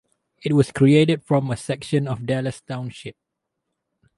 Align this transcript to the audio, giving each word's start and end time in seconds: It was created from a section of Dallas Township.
It 0.43 0.53
was 0.53 0.71
created 0.71 1.23
from 1.23 1.51
a 1.51 1.55
section 1.55 2.07
of 2.07 2.25
Dallas 2.25 2.59
Township. 2.61 3.15